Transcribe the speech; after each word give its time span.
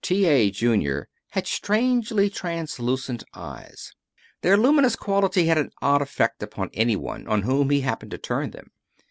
T. 0.03 0.25
A. 0.25 0.49
Junior 0.49 1.07
had 1.33 1.45
strangely 1.45 2.27
translucent 2.27 3.23
eyes. 3.35 3.91
Their 4.41 4.57
luminous 4.57 4.95
quality 4.95 5.45
had 5.45 5.59
an 5.59 5.69
odd 5.79 6.01
effect 6.01 6.41
upon 6.41 6.71
any 6.73 6.95
one 6.95 7.27
on 7.27 7.43
whom 7.43 7.69
he 7.69 7.81
happened 7.81 8.09
to 8.09 8.17
turn 8.17 8.49
them. 8.49 8.71